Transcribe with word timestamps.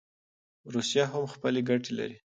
روسیه 0.73 1.05
هم 1.11 1.23
خپلي 1.33 1.61
ګټي 1.69 1.91
لري. 1.99 2.17